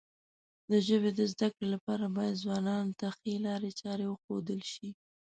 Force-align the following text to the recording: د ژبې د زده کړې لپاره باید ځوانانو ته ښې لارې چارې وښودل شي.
د 0.69 0.71
ژبې 0.87 1.11
د 1.17 1.19
زده 1.33 1.47
کړې 1.55 1.67
لپاره 1.75 2.05
باید 2.17 2.41
ځوانانو 2.43 2.91
ته 2.99 3.07
ښې 3.17 3.33
لارې 3.45 3.71
چارې 3.81 4.05
وښودل 4.09 4.61
شي. 4.73 4.89